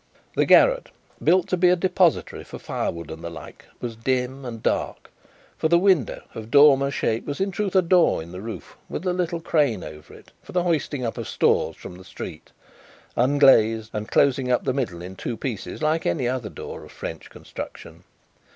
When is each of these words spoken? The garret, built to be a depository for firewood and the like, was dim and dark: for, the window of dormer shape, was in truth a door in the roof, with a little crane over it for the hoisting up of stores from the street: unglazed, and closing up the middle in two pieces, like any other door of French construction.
The 0.35 0.47
garret, 0.47 0.89
built 1.23 1.47
to 1.49 1.57
be 1.57 1.69
a 1.69 1.75
depository 1.75 2.43
for 2.43 2.57
firewood 2.57 3.11
and 3.11 3.23
the 3.23 3.29
like, 3.29 3.65
was 3.79 3.95
dim 3.95 4.45
and 4.45 4.63
dark: 4.63 5.11
for, 5.59 5.67
the 5.67 5.77
window 5.77 6.23
of 6.33 6.49
dormer 6.49 6.89
shape, 6.89 7.27
was 7.27 7.39
in 7.39 7.51
truth 7.51 7.75
a 7.75 7.83
door 7.83 8.23
in 8.23 8.31
the 8.31 8.41
roof, 8.41 8.75
with 8.89 9.05
a 9.05 9.13
little 9.13 9.39
crane 9.39 9.83
over 9.83 10.15
it 10.15 10.31
for 10.41 10.53
the 10.53 10.63
hoisting 10.63 11.05
up 11.05 11.19
of 11.19 11.27
stores 11.27 11.75
from 11.75 11.99
the 11.99 12.03
street: 12.03 12.49
unglazed, 13.15 13.91
and 13.93 14.07
closing 14.09 14.49
up 14.51 14.63
the 14.63 14.73
middle 14.73 15.03
in 15.03 15.15
two 15.15 15.37
pieces, 15.37 15.83
like 15.83 16.07
any 16.07 16.27
other 16.27 16.49
door 16.49 16.83
of 16.83 16.91
French 16.91 17.29
construction. 17.29 18.03